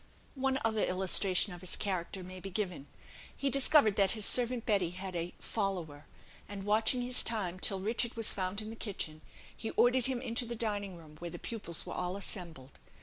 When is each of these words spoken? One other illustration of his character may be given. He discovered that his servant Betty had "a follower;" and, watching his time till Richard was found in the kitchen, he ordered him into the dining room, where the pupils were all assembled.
One 0.33 0.57
other 0.65 0.83
illustration 0.83 1.53
of 1.53 1.61
his 1.61 1.75
character 1.75 2.23
may 2.23 2.39
be 2.39 2.49
given. 2.49 2.87
He 3.37 3.51
discovered 3.51 3.97
that 3.97 4.13
his 4.17 4.25
servant 4.25 4.65
Betty 4.65 4.89
had 4.89 5.15
"a 5.15 5.35
follower;" 5.37 6.07
and, 6.49 6.63
watching 6.63 7.03
his 7.03 7.21
time 7.21 7.59
till 7.59 7.79
Richard 7.79 8.15
was 8.15 8.33
found 8.33 8.63
in 8.63 8.71
the 8.71 8.75
kitchen, 8.75 9.21
he 9.55 9.69
ordered 9.69 10.07
him 10.07 10.19
into 10.19 10.47
the 10.47 10.55
dining 10.55 10.95
room, 10.97 11.17
where 11.19 11.29
the 11.29 11.37
pupils 11.37 11.85
were 11.85 11.93
all 11.93 12.17
assembled. 12.17 12.79